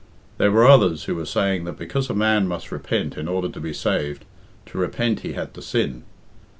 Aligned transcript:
There 0.39 0.51
were 0.51 0.65
others 0.67 1.03
who 1.03 1.13
were 1.13 1.27
saying 1.27 1.65
that 1.65 1.77
because 1.77 2.09
a 2.09 2.15
man 2.15 2.47
must 2.47 2.71
repent 2.71 3.17
in 3.17 3.27
order 3.27 3.49
to 3.49 3.59
be 3.59 3.71
saved, 3.71 4.25
to 4.65 4.79
repent 4.79 5.19
he 5.19 5.33
had 5.33 5.53
to 5.53 5.61
sin. 5.61 6.05